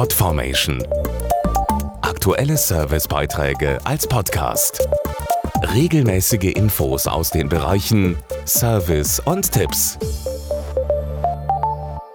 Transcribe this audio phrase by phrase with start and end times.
[0.00, 0.82] Podformation.
[2.00, 4.88] Aktuelle Servicebeiträge als Podcast.
[5.74, 8.16] Regelmäßige Infos aus den Bereichen
[8.46, 9.98] Service und Tipps.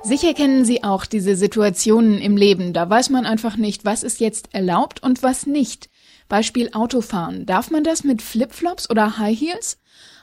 [0.02, 2.74] Sicher kennen Sie auch diese Situationen im Leben.
[2.74, 5.92] Da weiß man einfach nicht, was ist jetzt erlaubt und was nicht.
[6.28, 7.46] Beispiel Autofahren.
[7.46, 9.78] Darf man das mit Flipflops oder High Heels?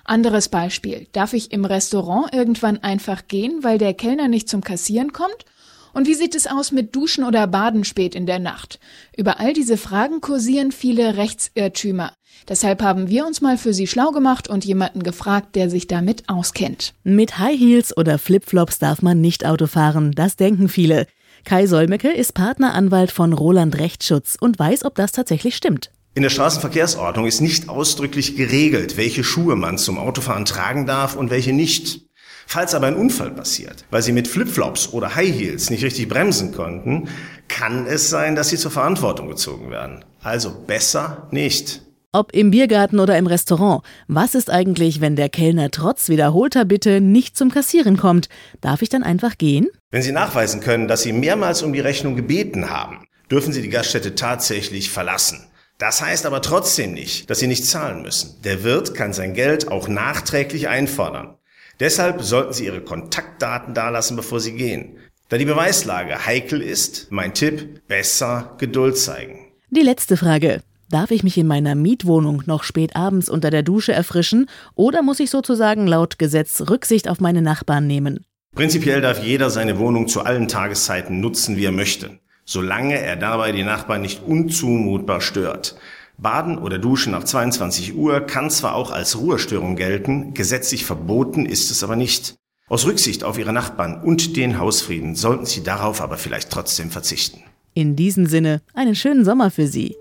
[0.04, 1.06] Anderes Beispiel.
[1.12, 5.44] Darf ich im Restaurant irgendwann einfach gehen, weil der Kellner nicht zum Kassieren kommt?
[5.92, 8.78] Und wie sieht es aus mit Duschen oder Baden spät in der Nacht?
[9.16, 12.12] Über all diese Fragen kursieren viele Rechtsirrtümer.
[12.48, 16.28] Deshalb haben wir uns mal für Sie schlau gemacht und jemanden gefragt, der sich damit
[16.28, 16.94] auskennt.
[17.04, 21.06] Mit High Heels oder Flipflops darf man nicht Auto fahren, das denken viele.
[21.44, 25.90] Kai Solmecke ist Partneranwalt von Roland Rechtsschutz und weiß, ob das tatsächlich stimmt.
[26.14, 31.30] In der Straßenverkehrsordnung ist nicht ausdrücklich geregelt, welche Schuhe man zum Autofahren tragen darf und
[31.30, 32.02] welche nicht.
[32.46, 36.52] Falls aber ein Unfall passiert, weil Sie mit Flipflops oder High Heels nicht richtig bremsen
[36.52, 37.08] konnten,
[37.48, 40.04] kann es sein, dass Sie zur Verantwortung gezogen werden.
[40.22, 41.82] Also besser nicht.
[42.14, 47.00] Ob im Biergarten oder im Restaurant, was ist eigentlich, wenn der Kellner trotz wiederholter Bitte
[47.00, 48.28] nicht zum Kassieren kommt?
[48.60, 49.68] Darf ich dann einfach gehen?
[49.90, 53.70] Wenn Sie nachweisen können, dass Sie mehrmals um die Rechnung gebeten haben, dürfen Sie die
[53.70, 55.46] Gaststätte tatsächlich verlassen.
[55.78, 58.42] Das heißt aber trotzdem nicht, dass Sie nicht zahlen müssen.
[58.44, 61.38] Der Wirt kann sein Geld auch nachträglich einfordern.
[61.80, 64.98] Deshalb sollten Sie Ihre Kontaktdaten dalassen, bevor Sie gehen.
[65.28, 69.52] Da die Beweislage heikel ist, mein Tipp, besser Geduld zeigen.
[69.70, 70.60] Die letzte Frage.
[70.90, 75.20] Darf ich mich in meiner Mietwohnung noch spät abends unter der Dusche erfrischen oder muss
[75.20, 78.26] ich sozusagen laut Gesetz Rücksicht auf meine Nachbarn nehmen?
[78.54, 83.52] Prinzipiell darf jeder seine Wohnung zu allen Tageszeiten nutzen, wie er möchte, solange er dabei
[83.52, 85.76] die Nachbarn nicht unzumutbar stört.
[86.22, 91.70] Baden oder Duschen nach 22 Uhr kann zwar auch als Ruhestörung gelten, gesetzlich verboten ist
[91.70, 92.36] es aber nicht.
[92.68, 97.42] Aus Rücksicht auf Ihre Nachbarn und den Hausfrieden sollten Sie darauf aber vielleicht trotzdem verzichten.
[97.74, 99.96] In diesem Sinne, einen schönen Sommer für Sie.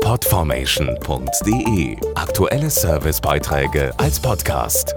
[0.00, 4.94] Podformation.de Aktuelle Servicebeiträge als Podcast.